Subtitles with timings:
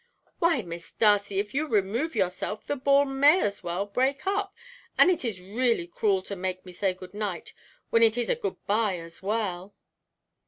[0.39, 4.51] "Why, Miss Darcy, if you remove yourself, the ball may as well break up;
[4.97, 7.53] and it is really cruel to make me say good night,
[7.91, 9.75] when it is good bye as well."